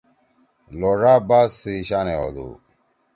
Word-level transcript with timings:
لوڙا 0.79 1.13
باز 1.27 1.49
سی 1.61 1.75
شانے 1.87 2.15
ہودُو۔ 2.19 2.47